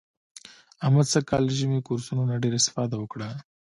احمد 0.83 1.07
سږ 1.13 1.23
کال 1.29 1.41
له 1.45 1.53
ژمني 1.59 1.79
کورسونو 1.87 2.21
نه 2.29 2.35
ډېره 2.43 2.57
اسفاده 2.61 2.95
وکړه. 2.99 3.29